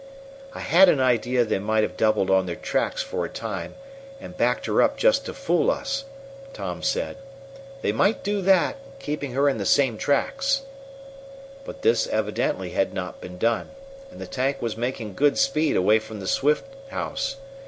"I 0.55 0.61
had 0.61 0.89
an 0.89 0.99
idea 0.99 1.43
they 1.45 1.59
might 1.59 1.83
have 1.83 1.95
doubled 1.95 2.31
on 2.31 2.47
their 2.47 2.55
tracks 2.55 3.03
for 3.03 3.23
a 3.23 3.29
time, 3.29 3.75
and 4.19 4.35
backed 4.35 4.65
her 4.65 4.81
up 4.81 4.97
just 4.97 5.27
to 5.27 5.33
fool 5.35 5.69
us," 5.69 6.05
Tom 6.53 6.81
said. 6.81 7.17
"They 7.83 7.91
might 7.91 8.23
do 8.23 8.41
that, 8.41 8.77
keeping 8.97 9.33
her 9.33 9.47
in 9.47 9.59
the 9.59 9.63
same 9.67 9.99
tracks." 9.99 10.63
But 11.65 11.83
this, 11.83 12.07
evidently, 12.07 12.71
had 12.71 12.95
not 12.95 13.21
been 13.21 13.37
done, 13.37 13.69
and 14.09 14.19
the 14.19 14.25
tank 14.25 14.59
was 14.59 14.75
making 14.75 15.13
good 15.13 15.37
speed 15.37 15.75
away 15.75 15.99
from 15.99 16.19
the 16.19 16.27
Swift 16.27 16.65
house. 16.89 17.35